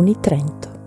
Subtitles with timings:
[0.00, 0.78] Uni Trento.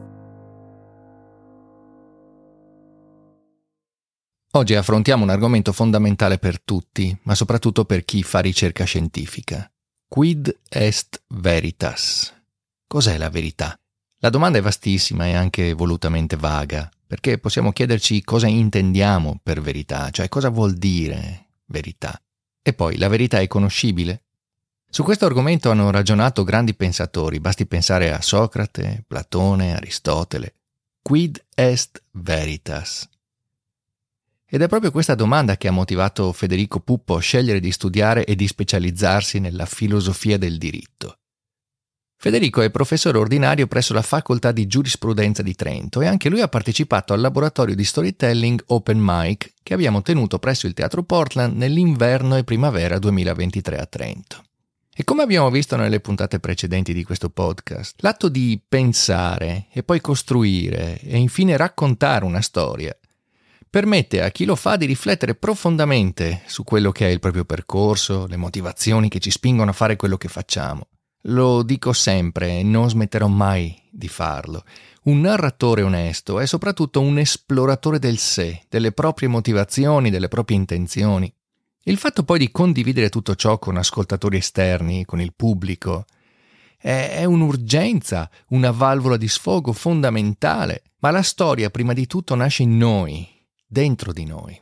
[4.54, 9.72] Oggi affrontiamo un argomento fondamentale per tutti, ma soprattutto per chi fa ricerca scientifica.
[10.08, 12.34] Quid est veritas?
[12.88, 13.80] Cos'è la verità?
[14.18, 20.10] La domanda è vastissima e anche volutamente vaga, perché possiamo chiederci cosa intendiamo per verità,
[20.10, 22.20] cioè cosa vuol dire verità.
[22.64, 24.24] E poi la verità è conoscibile?
[24.94, 30.54] Su questo argomento hanno ragionato grandi pensatori, basti pensare a Socrate, Platone, Aristotele.
[31.02, 33.10] Quid est veritas?
[34.46, 38.36] Ed è proprio questa domanda che ha motivato Federico Puppo a scegliere di studiare e
[38.36, 41.18] di specializzarsi nella filosofia del diritto.
[42.16, 46.48] Federico è professore ordinario presso la Facoltà di Giurisprudenza di Trento e anche lui ha
[46.48, 52.36] partecipato al laboratorio di storytelling Open Mic che abbiamo tenuto presso il Teatro Portland nell'inverno
[52.36, 54.44] e primavera 2023 a Trento.
[54.96, 60.02] E come abbiamo visto nelle puntate precedenti di questo podcast, l'atto di pensare e poi
[60.02, 62.96] costruire e infine raccontare una storia
[63.74, 68.28] permette a chi lo fa di riflettere profondamente su quello che è il proprio percorso,
[68.28, 70.90] le motivazioni che ci spingono a fare quello che facciamo.
[71.22, 74.64] Lo dico sempre e non smetterò mai di farlo.
[75.06, 81.34] Un narratore onesto è soprattutto un esploratore del sé, delle proprie motivazioni, delle proprie intenzioni.
[81.86, 86.06] Il fatto poi di condividere tutto ciò con ascoltatori esterni, con il pubblico,
[86.78, 92.78] è, un'urgenza, una valvola di sfogo fondamentale, ma la storia prima di tutto nasce in
[92.78, 93.28] noi,
[93.66, 94.62] dentro di noi.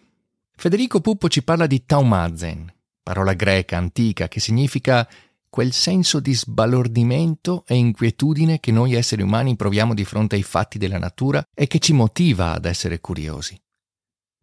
[0.56, 5.08] Federico Puppo ci parla di taumazen, parola greca antica che significa
[5.50, 10.78] quel senso di sbalordimento e inquietudine che noi esseri umani proviamo di fronte ai fatti
[10.78, 13.60] della natura e che ci motiva ad essere curiosi.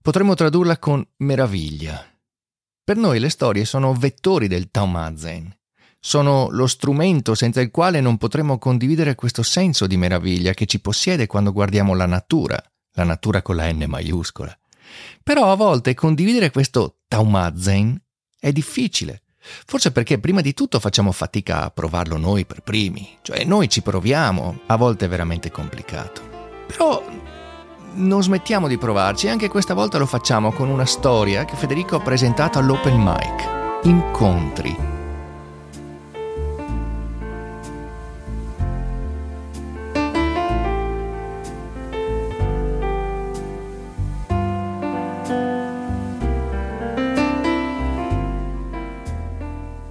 [0.03, 2.18] Potremmo tradurla con meraviglia,
[2.89, 5.55] per noi le storie sono vettori del Taumazen.
[6.01, 10.81] Sono lo strumento senza il quale non potremo condividere questo senso di meraviglia che ci
[10.81, 12.59] possiede quando guardiamo la natura,
[12.93, 14.59] la natura con la N maiuscola.
[15.23, 18.03] Però a volte condividere questo Taumazen
[18.41, 19.25] è difficile.
[19.67, 23.83] Forse perché prima di tutto facciamo fatica a provarlo noi per primi, cioè noi ci
[23.83, 26.23] proviamo, a volte è veramente complicato.
[26.67, 27.05] Però
[27.99, 31.97] non smettiamo di provarci e anche questa volta lo facciamo con una storia che Federico
[31.97, 33.49] ha presentato all'Open Mic.
[33.85, 34.97] Incontri.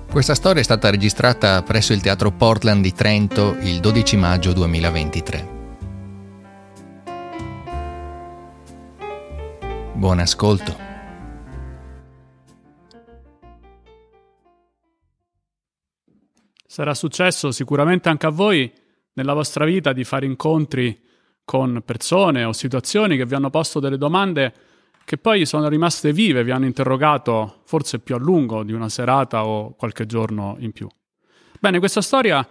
[0.09, 5.56] Questa storia è stata registrata presso il Teatro Portland di Trento il 12 maggio 2023.
[9.97, 10.77] Buon ascolto.
[16.67, 18.71] Sarà successo sicuramente anche a voi
[19.13, 21.01] nella vostra vita di fare incontri
[21.43, 24.53] con persone o situazioni che vi hanno posto delle domande
[25.03, 29.47] che poi sono rimaste vive, vi hanno interrogato forse più a lungo di una serata
[29.47, 30.87] o qualche giorno in più.
[31.59, 32.47] Bene, questa storia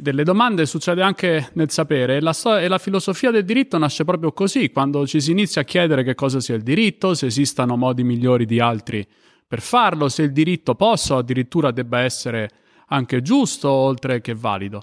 [0.00, 4.70] delle domande succede anche nel sapere la, e la, filosofia del diritto nasce proprio così,
[4.70, 8.46] quando ci si inizia a chiedere che cosa sia il diritto, se esistano modi migliori
[8.46, 9.06] di altri
[9.46, 12.50] per farlo, se il diritto possa o addirittura debba essere
[12.86, 14.82] anche giusto oltre che valido.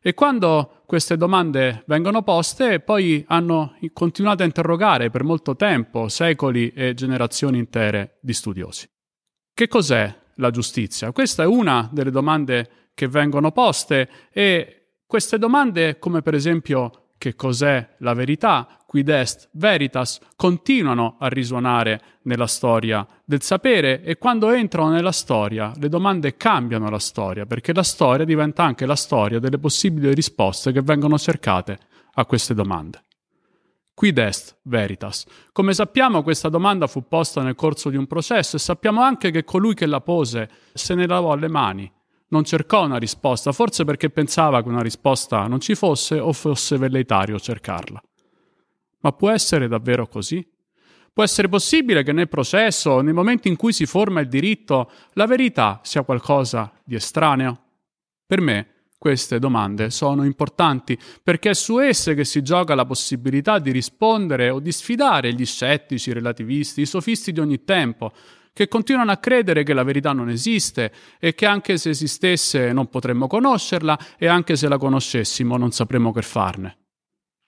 [0.00, 6.72] E quando queste domande vengono poste, poi hanno continuato a interrogare per molto tempo secoli
[6.72, 8.88] e generazioni intere di studiosi.
[9.54, 11.12] Che cos'è la giustizia?
[11.12, 17.36] Questa è una delle domande che vengono poste e queste domande, come per esempio che
[17.36, 24.50] cos'è la verità, quid est veritas, continuano a risuonare nella storia del sapere e quando
[24.50, 29.38] entrano nella storia le domande cambiano la storia, perché la storia diventa anche la storia
[29.38, 31.78] delle possibili risposte che vengono cercate
[32.14, 33.04] a queste domande.
[33.94, 35.24] Quid est veritas?
[35.52, 39.44] Come sappiamo questa domanda fu posta nel corso di un processo e sappiamo anche che
[39.44, 41.92] colui che la pose se ne lavò le mani
[42.28, 46.76] non cercò una risposta, forse perché pensava che una risposta non ci fosse o fosse
[46.76, 48.02] velleitario cercarla.
[49.00, 50.46] Ma può essere davvero così?
[51.12, 55.26] Può essere possibile che nel processo, nel momento in cui si forma il diritto, la
[55.26, 57.60] verità sia qualcosa di estraneo?
[58.26, 63.58] Per me queste domande sono importanti perché è su esse che si gioca la possibilità
[63.58, 68.12] di rispondere o di sfidare gli scettici, i relativisti, i sofisti di ogni tempo,
[68.58, 72.88] che continuano a credere che la verità non esiste e che anche se esistesse non
[72.88, 76.78] potremmo conoscerla e anche se la conoscessimo non sapremmo che farne.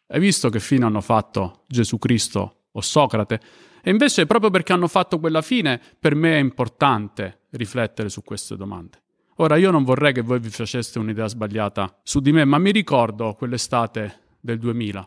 [0.07, 3.41] Hai visto che fine hanno fatto Gesù Cristo o Socrate?
[3.83, 8.55] E invece proprio perché hanno fatto quella fine, per me è importante riflettere su queste
[8.55, 9.03] domande.
[9.39, 12.71] Ora io non vorrei che voi vi faceste un'idea sbagliata su di me, ma mi
[12.71, 15.05] ricordo quell'estate del 2000.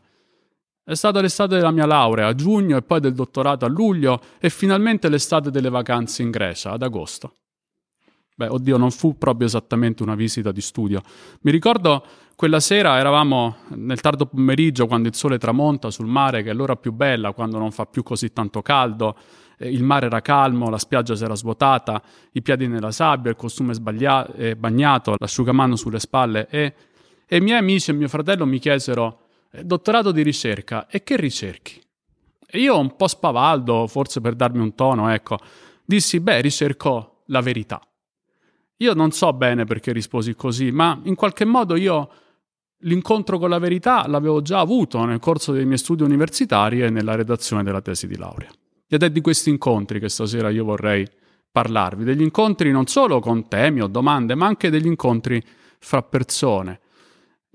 [0.85, 4.49] È stata l'estate della mia laurea a giugno e poi del dottorato a luglio e
[4.49, 7.35] finalmente l'estate delle vacanze in Grecia ad agosto.
[8.35, 11.01] Beh, oddio, non fu proprio esattamente una visita di studio.
[11.43, 12.03] Mi ricordo
[12.35, 16.75] quella sera eravamo nel tardo pomeriggio quando il sole tramonta sul mare, che è l'ora
[16.75, 19.15] più bella, quando non fa più così tanto caldo.
[19.59, 22.01] Il mare era calmo, la spiaggia si era svuotata,
[22.33, 26.73] i piedi nella sabbia, il costume sbaglia- eh, bagnato, l'asciugamano sulle spalle e,
[27.25, 29.22] e i miei amici e mio fratello mi chiesero
[29.61, 31.81] dottorato di ricerca, e che ricerchi?
[32.45, 35.37] E io un po' spavaldo, forse per darmi un tono, ecco,
[35.85, 37.81] dissi, beh, ricerco la verità.
[38.77, 42.09] Io non so bene perché risposi così, ma in qualche modo io
[42.79, 47.15] l'incontro con la verità l'avevo già avuto nel corso dei miei studi universitari e nella
[47.15, 48.49] redazione della tesi di laurea.
[48.87, 51.07] Ed è di questi incontri che stasera io vorrei
[51.51, 55.41] parlarvi, degli incontri non solo con temi o domande, ma anche degli incontri
[55.79, 56.79] fra persone.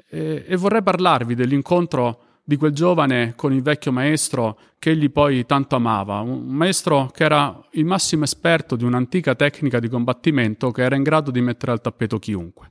[0.08, 5.44] E, e vorrei parlarvi dell'incontro di quel giovane con il vecchio maestro che egli poi
[5.44, 10.82] tanto amava, un maestro che era il massimo esperto di un'antica tecnica di combattimento che
[10.82, 12.70] era in grado di mettere al tappeto chiunque.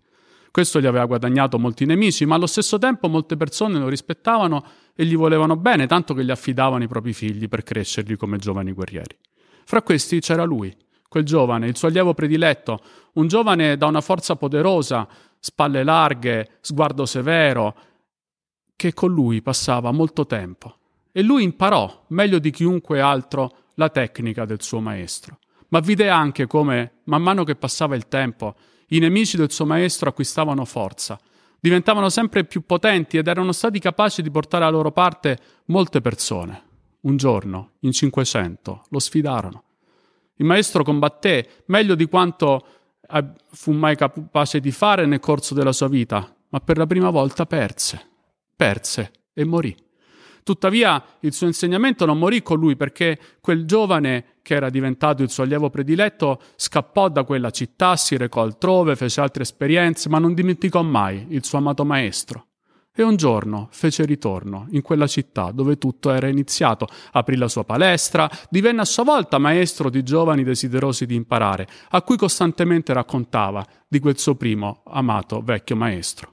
[0.49, 4.63] Questo gli aveva guadagnato molti nemici, ma allo stesso tempo molte persone lo rispettavano
[4.95, 8.71] e gli volevano bene, tanto che gli affidavano i propri figli per crescerli come giovani
[8.71, 9.15] guerrieri.
[9.63, 10.75] Fra questi c'era lui,
[11.07, 12.79] quel giovane, il suo allievo prediletto,
[13.13, 15.07] un giovane da una forza poderosa,
[15.39, 17.75] spalle larghe, sguardo severo,
[18.75, 20.77] che con lui passava molto tempo.
[21.11, 25.39] E lui imparò, meglio di chiunque altro, la tecnica del suo maestro.
[25.69, 28.55] Ma vide anche come, man mano che passava il tempo,
[28.89, 31.19] i nemici del suo maestro acquistavano forza,
[31.59, 36.63] diventavano sempre più potenti ed erano stati capaci di portare alla loro parte molte persone.
[37.01, 39.63] Un giorno, in 500, lo sfidarono.
[40.35, 42.65] Il maestro combatté meglio di quanto
[43.51, 47.45] fu mai capace di fare nel corso della sua vita, ma per la prima volta
[47.45, 48.05] perse.
[48.55, 49.75] Perse e morì.
[50.43, 55.29] Tuttavia il suo insegnamento non morì con lui perché quel giovane che era diventato il
[55.29, 60.33] suo allievo prediletto scappò da quella città, si recò altrove, fece altre esperienze, ma non
[60.33, 62.46] dimenticò mai il suo amato maestro.
[62.99, 67.63] E un giorno fece ritorno in quella città dove tutto era iniziato, aprì la sua
[67.63, 73.63] palestra, divenne a sua volta maestro di giovani desiderosi di imparare, a cui costantemente raccontava
[73.87, 76.31] di quel suo primo amato vecchio maestro.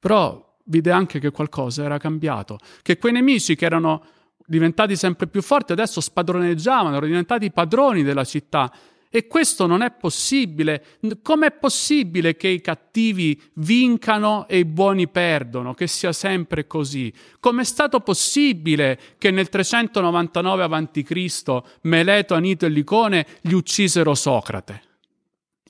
[0.00, 4.02] Però vide anche che qualcosa era cambiato, che quei nemici che erano
[4.44, 8.72] diventati sempre più forti adesso spadroneggiavano, erano diventati padroni della città.
[9.12, 10.84] E questo non è possibile.
[11.20, 17.12] Com'è possibile che i cattivi vincano e i buoni perdono, che sia sempre così?
[17.40, 21.62] Com'è stato possibile che nel 399 a.C.
[21.82, 24.82] Meleto, Anito e Licone gli uccisero Socrate?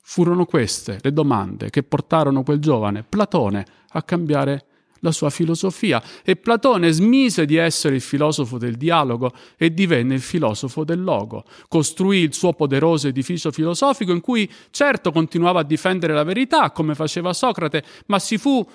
[0.02, 4.66] Furono queste le domande che portarono quel giovane Platone a cambiare
[5.00, 10.20] la sua filosofia e Platone smise di essere il filosofo del dialogo e divenne il
[10.20, 11.44] filosofo del logo.
[11.69, 16.94] Costruì il suo poderoso edificio filosofico in cui certo continuava a difendere la verità come
[16.94, 18.67] faceva Socrate, ma si fu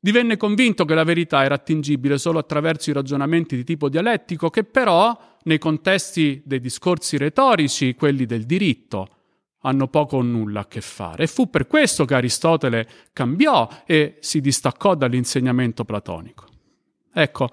[0.00, 4.62] divenne convinto che la verità era attingibile solo attraverso i ragionamenti di tipo dialettico che
[4.64, 9.17] però nei contesti dei discorsi retorici, quelli del diritto,
[9.62, 11.24] hanno poco o nulla a che fare.
[11.24, 16.46] E fu per questo che Aristotele cambiò e si distaccò dall'insegnamento platonico.
[17.12, 17.50] Ecco,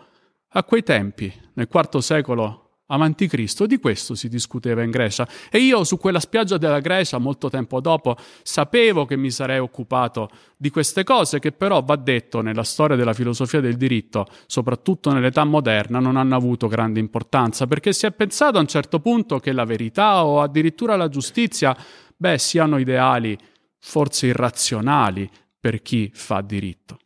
[0.49, 5.59] a quei tempi, nel IV secolo avanti Cristo, di questo si discuteva in Grecia e
[5.59, 10.69] io su quella spiaggia della Grecia molto tempo dopo sapevo che mi sarei occupato di
[10.69, 15.99] queste cose che però va detto nella storia della filosofia del diritto, soprattutto nell'età moderna,
[15.99, 19.65] non hanno avuto grande importanza perché si è pensato a un certo punto che la
[19.65, 21.75] verità o addirittura la giustizia,
[22.15, 23.37] beh, siano ideali
[23.79, 26.99] forse irrazionali per chi fa diritto.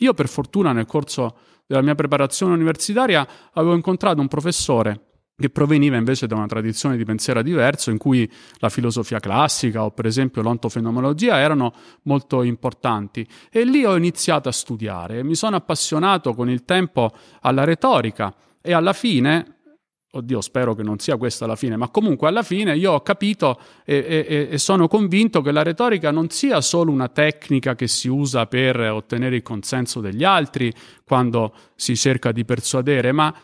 [0.00, 5.05] Io per fortuna nel corso della mia preparazione universitaria avevo incontrato un professore
[5.38, 9.90] che proveniva invece da una tradizione di pensiero diverso in cui la filosofia classica o
[9.90, 11.74] per esempio l'ontofenomenologia erano
[12.04, 13.26] molto importanti.
[13.50, 15.22] E lì ho iniziato a studiare.
[15.22, 17.12] Mi sono appassionato con il tempo
[17.42, 19.50] alla retorica e alla fine
[20.16, 23.60] oddio spero che non sia questa la fine, ma comunque alla fine io ho capito
[23.84, 28.08] e, e, e, sono convinto che la retorica non sia solo una tecnica che si
[28.08, 30.72] usa per ottenere il consenso degli altri
[31.04, 33.34] quando si cerca di persuadere, ma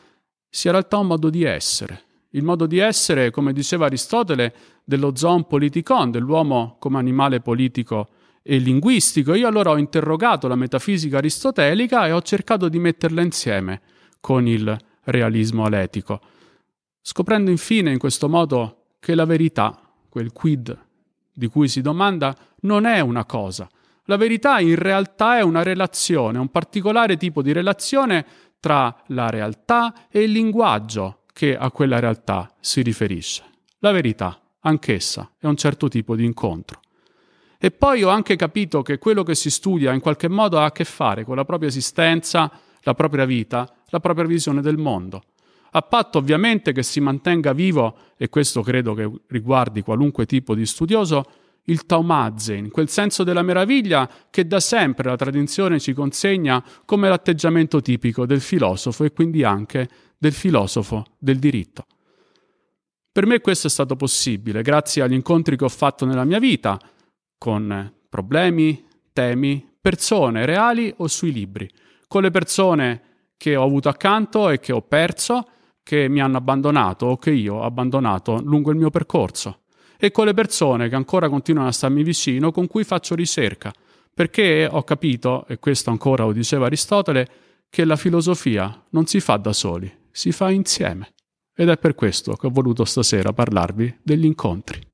[0.54, 2.02] sia in realtà un modo di essere.
[2.34, 4.54] Il modo di essere, come diceva Aristotele,
[4.84, 8.08] dello zoon politikon, dell'uomo come animale politico
[8.42, 9.32] e linguistico.
[9.32, 13.80] Io allora ho interrogato la metafisica aristotelica e ho cercato di metterla insieme
[14.20, 16.20] con il realismo aletico,
[17.00, 19.80] scoprendo infine in questo modo che la verità,
[20.10, 20.78] quel quid
[21.32, 23.66] di cui si domanda non è una cosa.
[24.04, 28.26] La verità in realtà è una relazione, un particolare tipo di relazione
[28.62, 33.42] tra la realtà e il linguaggio che a quella realtà si riferisce.
[33.80, 36.78] La verità, anch'essa, è un certo tipo di incontro.
[37.58, 40.70] E poi ho anche capito che quello che si studia in qualche modo ha a
[40.70, 42.52] che fare con la propria esistenza,
[42.82, 45.24] la propria vita, la propria visione del mondo.
[45.72, 50.66] A patto ovviamente che si mantenga vivo, e questo credo che riguardi qualunque tipo di
[50.66, 51.24] studioso,
[51.64, 57.80] il taumazen, quel senso della meraviglia che da sempre la tradizione ci consegna come l'atteggiamento
[57.80, 59.88] tipico del filosofo e quindi anche
[60.18, 61.86] del filosofo del diritto.
[63.12, 66.80] Per me questo è stato possibile grazie agli incontri che ho fatto nella mia vita,
[67.36, 71.70] con problemi, temi, persone reali o sui libri,
[72.08, 73.02] con le persone
[73.36, 75.46] che ho avuto accanto e che ho perso,
[75.82, 79.61] che mi hanno abbandonato o che io ho abbandonato lungo il mio percorso,
[80.04, 83.72] e con le persone che ancora continuano a starmi vicino, con cui faccio ricerca,
[84.12, 87.28] perché ho capito, e questo ancora lo diceva Aristotele,
[87.70, 91.12] che la filosofia non si fa da soli, si fa insieme.
[91.54, 94.91] Ed è per questo che ho voluto stasera parlarvi degli incontri.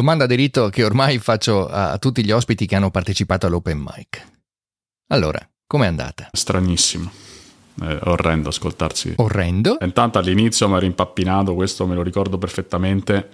[0.00, 4.26] Domanda di rito che ormai faccio a tutti gli ospiti che hanno partecipato all'open mic.
[5.08, 6.30] Allora, com'è andata?
[6.32, 7.10] Stranissimo.
[7.78, 9.12] È orrendo ascoltarsi.
[9.16, 9.76] Orrendo?
[9.82, 13.28] Intanto all'inizio mi ero impappinato, questo me lo ricordo perfettamente.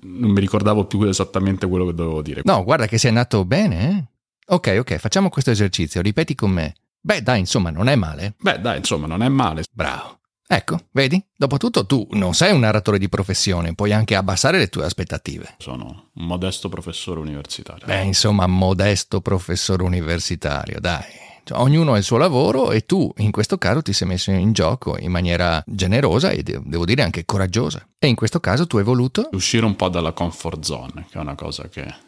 [0.00, 2.40] Non mi ricordavo più esattamente quello che dovevo dire.
[2.42, 4.04] No, guarda che sei andato bene, eh?
[4.52, 6.74] Ok, ok, facciamo questo esercizio, ripeti con me.
[7.00, 8.34] Beh, dai, insomma, non è male.
[8.40, 9.62] Beh, dai, insomma, non è male.
[9.70, 10.17] Bravo.
[10.50, 11.22] Ecco, vedi?
[11.36, 15.56] Dopotutto tu non sei un narratore di professione, puoi anche abbassare le tue aspettative.
[15.58, 17.84] Sono un modesto professore universitario.
[17.84, 21.04] Beh, insomma, modesto professore universitario, dai.
[21.44, 24.52] Cioè, ognuno ha il suo lavoro e tu in questo caso ti sei messo in
[24.52, 27.86] gioco in maniera generosa e devo dire anche coraggiosa.
[27.98, 31.20] E in questo caso tu hai voluto uscire un po' dalla comfort zone, che è
[31.20, 32.06] una cosa che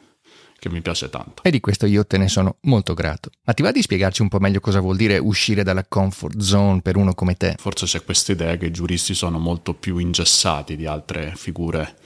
[0.61, 1.43] che mi piace tanto.
[1.43, 3.31] E di questo io te ne sono molto grato.
[3.45, 6.83] Ma ti va di spiegarci un po' meglio cosa vuol dire uscire dalla comfort zone
[6.83, 7.57] per uno come te?
[7.59, 11.97] Forse c'è questa idea che i giuristi sono molto più ingessati di altre figure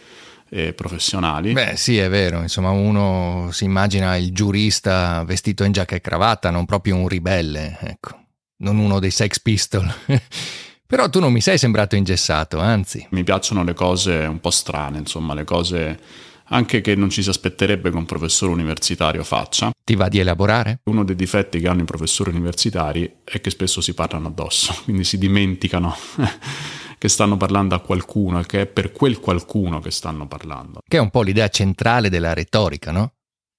[0.49, 1.53] eh, professionali.
[1.53, 2.41] Beh, sì, è vero.
[2.41, 7.77] Insomma, uno si immagina il giurista vestito in giacca e cravatta, non proprio un ribelle,
[7.81, 8.23] ecco.
[8.59, 9.93] Non uno dei Sex Pistol.
[10.87, 13.05] Però tu non mi sei sembrato ingessato, anzi.
[13.11, 15.99] Mi piacciono le cose un po' strane, insomma, le cose
[16.49, 19.71] anche che non ci si aspetterebbe che un professore universitario faccia.
[19.83, 20.81] Ti va di elaborare?
[20.85, 25.05] Uno dei difetti che hanno i professori universitari è che spesso si parlano addosso, quindi
[25.05, 25.95] si dimenticano
[26.99, 30.81] che stanno parlando a qualcuno e che è per quel qualcuno che stanno parlando.
[30.87, 33.13] Che è un po' l'idea centrale della retorica, no?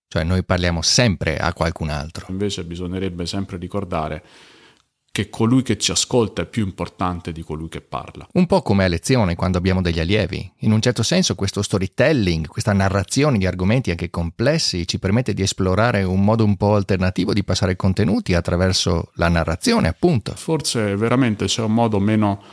[0.07, 2.27] Cioè noi parliamo sempre a qualcun altro.
[2.29, 4.23] Invece bisognerebbe sempre ricordare
[5.15, 8.27] che colui che ci ascolta è più importante di colui che parla.
[8.33, 10.51] Un po' come a lezione quando abbiamo degli allievi.
[10.59, 15.41] In un certo senso questo storytelling, questa narrazione di argomenti anche complessi ci permette di
[15.41, 20.33] esplorare un modo un po' alternativo di passare contenuti attraverso la narrazione, appunto.
[20.35, 22.43] Forse veramente c'è un modo meno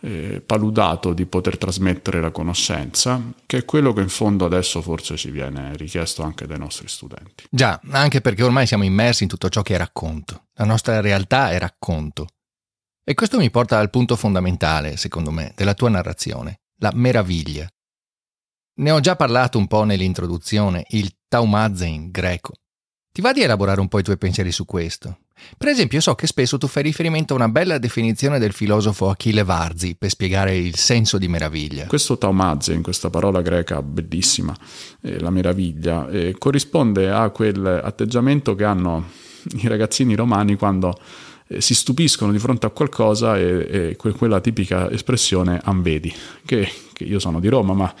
[0.00, 5.16] eh, paludato di poter trasmettere la conoscenza, che è quello che in fondo adesso forse
[5.16, 7.44] ci viene richiesto anche dai nostri studenti.
[7.50, 10.46] Già, anche perché ormai siamo immersi in tutto ciò che è racconto.
[10.54, 12.26] La nostra realtà è racconto.
[13.04, 17.68] E questo mi porta al punto fondamentale, secondo me, della tua narrazione, la meraviglia.
[18.80, 22.54] Ne ho già parlato un po' nell'introduzione, il taumazen greco.
[23.12, 25.18] Ti va di elaborare un po' i tuoi pensieri su questo?
[25.58, 29.42] Per esempio, so che spesso tu fai riferimento a una bella definizione del filosofo Achille
[29.42, 31.86] Varzi per spiegare il senso di meraviglia.
[31.86, 34.54] Questo taumazze, in questa parola greca bellissima,
[35.00, 39.08] eh, la meraviglia, eh, corrisponde a quel atteggiamento che hanno
[39.60, 40.96] i ragazzini romani quando
[41.48, 46.14] eh, si stupiscono di fronte a qualcosa e, e quella tipica espressione anvedi,
[46.44, 47.92] che, che io sono di Roma, ma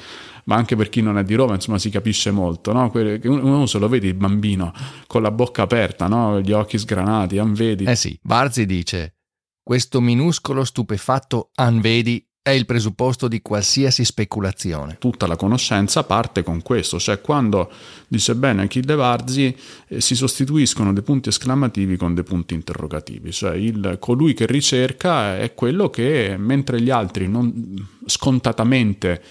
[0.50, 2.90] ma anche per chi non è di Roma, insomma, si capisce molto, no?
[2.92, 4.72] Uno se lo vede il bambino
[5.06, 6.40] con la bocca aperta, no?
[6.40, 7.84] Gli occhi sgranati, anvedi.
[7.84, 9.14] Eh sì, Barzi dice,
[9.62, 14.96] questo minuscolo stupefatto anvedi è il presupposto di qualsiasi speculazione.
[14.98, 17.70] Tutta la conoscenza parte con questo, cioè quando,
[18.08, 23.54] dice bene Achille Varzi, eh, si sostituiscono dei punti esclamativi con dei punti interrogativi, cioè
[23.54, 29.22] il, colui che ricerca è quello che mentre gli altri non, scontatamente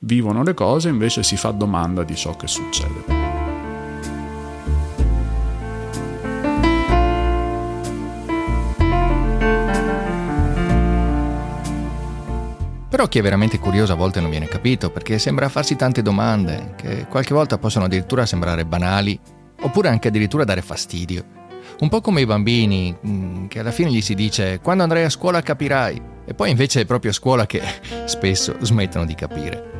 [0.00, 3.24] vivono le cose, invece si fa domanda di ciò che succede.
[12.88, 16.72] Però chi è veramente curioso a volte non viene capito, perché sembra farsi tante domande,
[16.76, 19.20] che qualche volta possono addirittura sembrare banali,
[19.60, 21.45] oppure anche addirittura dare fastidio.
[21.78, 25.10] Un po' come i bambini, mm, che alla fine gli si dice quando andrai a
[25.10, 27.60] scuola capirai, e poi invece è proprio a scuola che
[28.06, 29.74] spesso smettono di capire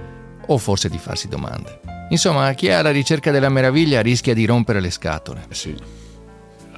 [0.46, 1.80] o forse di farsi domande.
[2.10, 5.46] Insomma, chi è alla ricerca della meraviglia rischia di rompere le scatole.
[5.48, 5.74] Sì,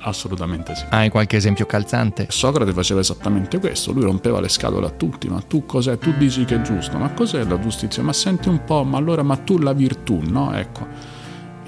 [0.03, 0.85] assolutamente sì.
[0.89, 2.27] Hai qualche esempio calzante?
[2.31, 5.99] Socrate faceva esattamente questo, lui rompeva le scatole a tutti, ma tu cos'è?
[5.99, 8.05] Tu dici che è giusto, ma cos'è la giustizia?
[8.05, 10.55] Ma senti un po', ma allora, ma tu la virtù, no?
[10.55, 10.87] Ecco,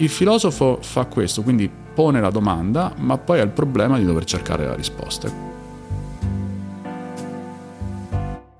[0.00, 4.24] il filosofo fa questo, quindi pone la domanda, ma poi ha il problema di dover
[4.24, 5.30] cercare la risposta.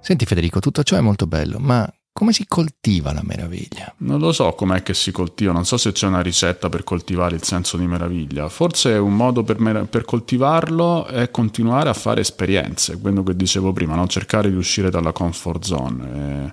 [0.00, 3.94] Senti Federico, tutto ciò è molto bello, ma come si coltiva la meraviglia?
[3.98, 7.36] Non lo so com'è che si coltiva, non so se c'è una ricetta per coltivare
[7.36, 8.48] il senso di meraviglia.
[8.50, 13.72] Forse un modo per, mer- per coltivarlo è continuare a fare esperienze, quello che dicevo
[13.72, 14.06] prima, no?
[14.06, 16.10] cercare di uscire dalla comfort zone.
[16.12, 16.50] E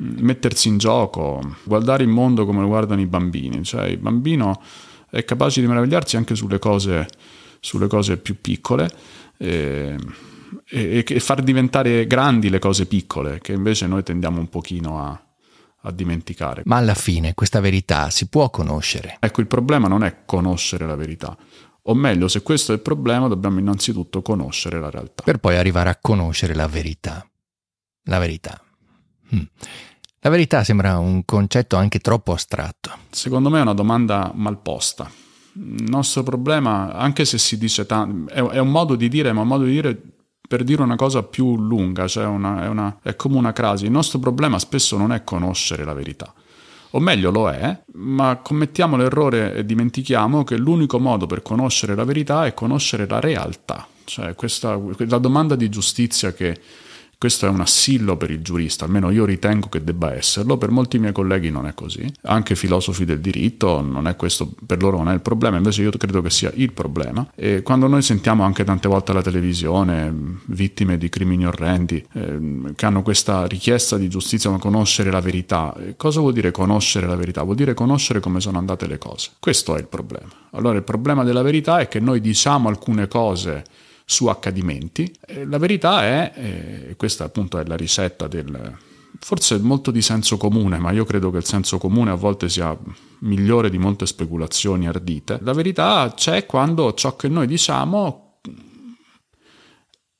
[0.00, 4.60] mettersi in gioco, guardare il mondo come lo guardano i bambini, cioè il bambino
[5.10, 7.08] è capace di meravigliarsi anche sulle cose,
[7.60, 8.90] sulle cose più piccole.
[9.36, 9.96] E
[10.66, 15.20] e, e far diventare grandi le cose piccole, che invece noi tendiamo un pochino a,
[15.82, 16.62] a dimenticare.
[16.64, 19.16] Ma alla fine questa verità si può conoscere.
[19.20, 21.36] Ecco, il problema non è conoscere la verità.
[21.84, 25.22] O meglio, se questo è il problema, dobbiamo innanzitutto conoscere la realtà.
[25.22, 27.26] Per poi arrivare a conoscere la verità.
[28.04, 28.60] La verità.
[29.30, 29.42] Hm.
[30.22, 32.90] La verità sembra un concetto anche troppo astratto.
[33.08, 35.10] Secondo me è una domanda mal posta.
[35.54, 39.40] Il nostro problema, anche se si dice tanto, è, è un modo di dire, ma
[39.40, 39.98] un modo di dire
[40.46, 43.86] per dire una cosa più lunga, cioè una, è, una, è come una crasi.
[43.86, 46.34] Il nostro problema spesso non è conoscere la verità.
[46.90, 52.04] O meglio lo è, ma commettiamo l'errore e dimentichiamo che l'unico modo per conoscere la
[52.04, 53.86] verità è conoscere la realtà.
[54.04, 56.60] Cioè questa, la domanda di giustizia che
[57.20, 60.98] questo è un assillo per il giurista, almeno io ritengo che debba esserlo, per molti
[60.98, 65.10] miei colleghi non è così, anche filosofi del diritto, non è questo, per loro non
[65.10, 67.30] è il problema, invece io credo che sia il problema.
[67.34, 70.10] E quando noi sentiamo anche tante volte alla televisione
[70.46, 75.76] vittime di crimini orrendi eh, che hanno questa richiesta di giustizia, ma conoscere la verità,
[75.98, 77.42] cosa vuol dire conoscere la verità?
[77.42, 79.32] Vuol dire conoscere come sono andate le cose.
[79.38, 80.30] Questo è il problema.
[80.52, 83.64] Allora il problema della verità è che noi diciamo alcune cose
[84.10, 85.14] su accadimenti.
[85.46, 86.32] la verità è,
[86.88, 88.76] e questa appunto è la ricetta del,
[89.20, 92.76] forse molto di senso comune, ma io credo che il senso comune a volte sia
[93.20, 95.38] migliore di molte speculazioni ardite.
[95.42, 98.40] La verità c'è quando ciò che noi diciamo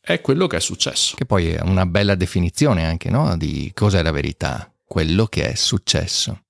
[0.01, 1.17] è quello che è successo.
[1.17, 3.37] Che poi è una bella definizione anche no?
[3.37, 6.43] di cos'è la verità, quello che è successo.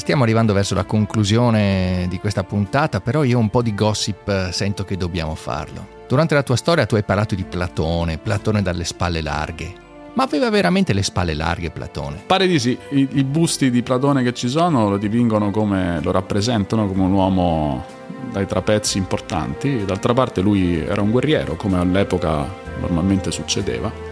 [0.00, 4.48] Stiamo arrivando verso la conclusione di questa puntata, però io un po' di gossip eh,
[4.50, 5.86] sento che dobbiamo farlo.
[6.08, 9.72] Durante la tua storia tu hai parlato di Platone, Platone dalle spalle larghe.
[10.14, 12.22] Ma aveva veramente le spalle larghe Platone?
[12.24, 16.12] Pare di sì, I, i busti di Platone che ci sono lo dipingono come, lo
[16.12, 17.84] rappresentano come un uomo
[18.32, 22.48] dai trapezzi importanti, d'altra parte lui era un guerriero come all'epoca
[22.80, 24.09] normalmente succedeva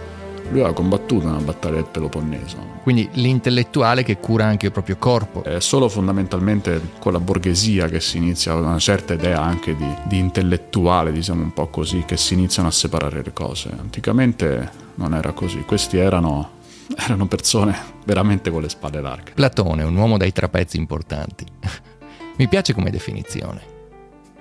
[0.51, 2.57] lui ha combattuto nella battaglia del Peloponneso.
[2.83, 5.43] Quindi l'intellettuale che cura anche il proprio corpo.
[5.43, 10.17] È solo fondamentalmente con la borghesia che si inizia una certa idea anche di, di
[10.17, 13.69] intellettuale, diciamo un po' così, che si iniziano a separare le cose.
[13.77, 16.57] Anticamente non era così, questi erano
[16.97, 19.33] erano persone veramente con le spalle larghe.
[19.33, 21.45] Platone, un uomo dai trapezzi importanti.
[22.37, 23.77] Mi piace come definizione.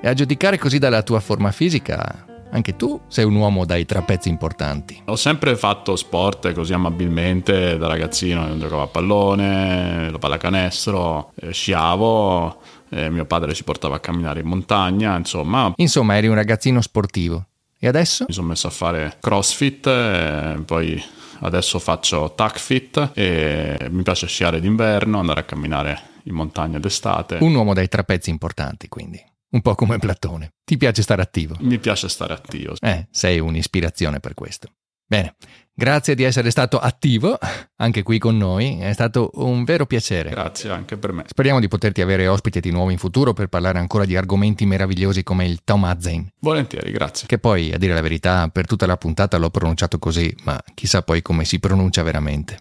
[0.01, 4.29] E a giudicare così dalla tua forma fisica, anche tu sei un uomo dai trapezzi
[4.29, 5.03] importanti.
[5.07, 12.61] Ho sempre fatto sport così amabilmente, da ragazzino giocavo a pallone, la pallacanestro, eh, sciavo,
[12.91, 15.73] eh, mio padre ci portava a camminare in montagna, insomma.
[15.77, 17.47] Insomma, eri un ragazzino sportivo.
[17.79, 18.25] E adesso?
[18.27, 21.01] Mi sono messo a fare crossfit, eh, poi
[21.41, 27.39] adesso faccio tac fit e mi piace sciare d'inverno, andare a camminare in montagna d'estate.
[27.41, 29.25] Un uomo dai trapezzi importanti, quindi.
[29.51, 30.53] Un po' come Platone.
[30.63, 31.57] Ti piace stare attivo?
[31.61, 32.75] Mi piace stare attivo.
[32.81, 34.69] Eh, sei un'ispirazione per questo.
[35.07, 35.37] Bene,
[35.73, 37.39] grazie di essere stato attivo
[37.77, 40.29] anche qui con noi, è stato un vero piacere.
[40.29, 41.25] Grazie anche per me.
[41.27, 45.23] Speriamo di poterti avere ospite di nuovo in futuro per parlare ancora di argomenti meravigliosi
[45.23, 46.29] come il Tomazen.
[46.41, 47.27] Volentieri, grazie.
[47.27, 51.01] Che poi, a dire la verità, per tutta la puntata l'ho pronunciato così, ma chissà
[51.01, 52.59] poi come si pronuncia veramente.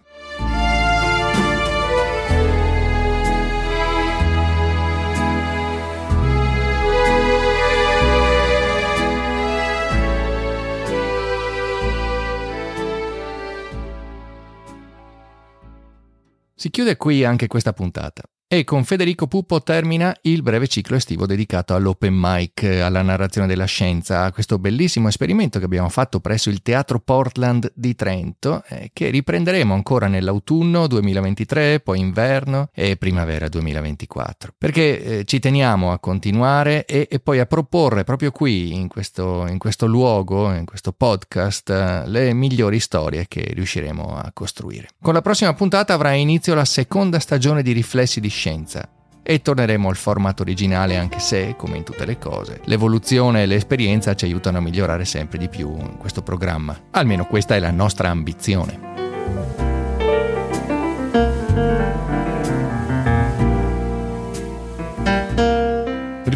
[16.59, 18.23] Si chiude qui anche questa puntata.
[18.49, 23.65] E con Federico Puppo termina il breve ciclo estivo dedicato all'open mic, alla narrazione della
[23.65, 28.91] scienza, a questo bellissimo esperimento che abbiamo fatto presso il Teatro Portland di Trento, eh,
[28.93, 34.53] che riprenderemo ancora nell'autunno 2023, poi inverno e primavera 2024.
[34.57, 39.45] Perché eh, ci teniamo a continuare e, e, poi a proporre proprio qui, in questo,
[39.45, 44.87] in questo luogo, in questo podcast, eh, le migliori storie che riusciremo a costruire.
[45.01, 48.87] Con la prossima puntata avrà inizio la seconda stagione di Riflessi di scienza
[49.23, 54.15] e torneremo al formato originale anche se, come in tutte le cose, l'evoluzione e l'esperienza
[54.15, 56.79] ci aiutano a migliorare sempre di più in questo programma.
[56.91, 59.56] Almeno questa è la nostra ambizione.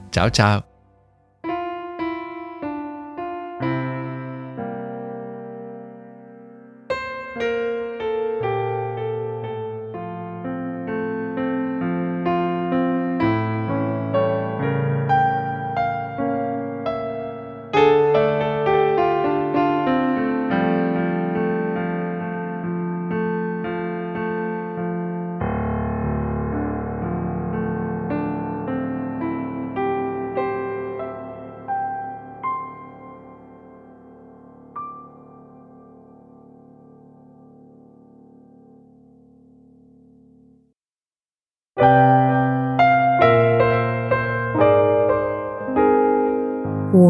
[0.09, 0.76] Ciao ciao!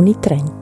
[0.08, 0.57] Uni Trento.